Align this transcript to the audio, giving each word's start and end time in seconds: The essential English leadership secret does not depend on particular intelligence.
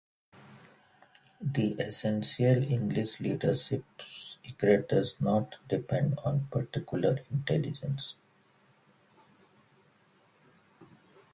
The 1.41 1.73
essential 1.73 2.63
English 2.63 3.19
leadership 3.19 3.83
secret 4.43 4.89
does 4.89 5.13
not 5.19 5.57
depend 5.67 6.17
on 6.25 6.47
particular 6.47 7.19
intelligence. 7.29 8.15